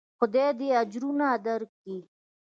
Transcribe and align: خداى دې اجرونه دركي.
خداى 0.19 0.49
دې 0.59 0.67
اجرونه 0.81 1.27
دركي. 1.45 1.97